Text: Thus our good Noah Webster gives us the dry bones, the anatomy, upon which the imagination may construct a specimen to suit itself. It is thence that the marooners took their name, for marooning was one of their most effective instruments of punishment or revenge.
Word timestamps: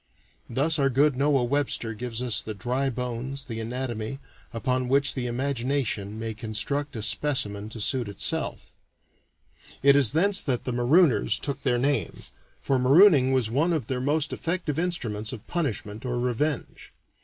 Thus 0.49 0.79
our 0.79 0.89
good 0.89 1.15
Noah 1.15 1.43
Webster 1.43 1.93
gives 1.93 2.23
us 2.23 2.41
the 2.41 2.55
dry 2.55 2.89
bones, 2.89 3.45
the 3.45 3.59
anatomy, 3.59 4.17
upon 4.51 4.87
which 4.87 5.13
the 5.13 5.27
imagination 5.27 6.17
may 6.17 6.33
construct 6.33 6.95
a 6.95 7.03
specimen 7.03 7.69
to 7.69 7.79
suit 7.79 8.07
itself. 8.07 8.73
It 9.83 9.95
is 9.95 10.13
thence 10.13 10.41
that 10.41 10.63
the 10.63 10.73
marooners 10.73 11.37
took 11.39 11.61
their 11.61 11.77
name, 11.77 12.23
for 12.63 12.79
marooning 12.79 13.31
was 13.31 13.51
one 13.51 13.73
of 13.73 13.85
their 13.85 14.01
most 14.01 14.33
effective 14.33 14.79
instruments 14.79 15.33
of 15.33 15.45
punishment 15.45 16.03
or 16.03 16.17
revenge. 16.17 16.91